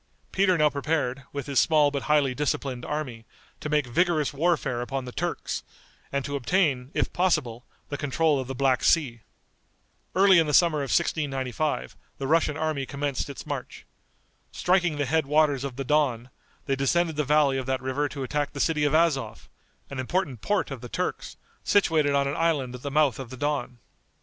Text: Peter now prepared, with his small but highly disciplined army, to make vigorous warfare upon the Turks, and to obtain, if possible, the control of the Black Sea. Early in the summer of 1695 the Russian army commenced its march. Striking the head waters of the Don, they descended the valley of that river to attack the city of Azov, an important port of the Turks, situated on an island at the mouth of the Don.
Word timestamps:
Peter 0.31 0.57
now 0.57 0.67
prepared, 0.67 1.25
with 1.31 1.45
his 1.45 1.59
small 1.59 1.91
but 1.91 2.01
highly 2.09 2.33
disciplined 2.33 2.83
army, 2.83 3.23
to 3.59 3.69
make 3.69 3.85
vigorous 3.85 4.33
warfare 4.33 4.81
upon 4.81 5.05
the 5.05 5.11
Turks, 5.11 5.61
and 6.11 6.25
to 6.25 6.35
obtain, 6.35 6.89
if 6.95 7.13
possible, 7.13 7.65
the 7.89 7.99
control 7.99 8.39
of 8.39 8.47
the 8.47 8.55
Black 8.55 8.83
Sea. 8.83 9.21
Early 10.15 10.39
in 10.39 10.47
the 10.47 10.55
summer 10.55 10.79
of 10.79 10.89
1695 10.89 11.95
the 12.17 12.25
Russian 12.25 12.57
army 12.57 12.87
commenced 12.87 13.29
its 13.29 13.45
march. 13.45 13.85
Striking 14.51 14.97
the 14.97 15.05
head 15.05 15.27
waters 15.27 15.63
of 15.63 15.75
the 15.75 15.83
Don, 15.83 16.31
they 16.65 16.75
descended 16.75 17.15
the 17.15 17.23
valley 17.23 17.59
of 17.59 17.67
that 17.67 17.79
river 17.79 18.09
to 18.09 18.23
attack 18.23 18.53
the 18.53 18.59
city 18.59 18.85
of 18.85 18.95
Azov, 18.95 19.47
an 19.91 19.99
important 19.99 20.41
port 20.41 20.71
of 20.71 20.81
the 20.81 20.89
Turks, 20.89 21.37
situated 21.63 22.15
on 22.15 22.27
an 22.27 22.35
island 22.35 22.73
at 22.73 22.81
the 22.81 22.89
mouth 22.89 23.19
of 23.19 23.29
the 23.29 23.37
Don. 23.37 23.77